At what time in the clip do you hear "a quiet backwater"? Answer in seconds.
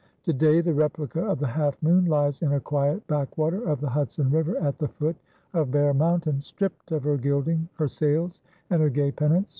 2.53-3.61